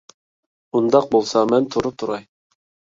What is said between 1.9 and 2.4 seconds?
تۇراي.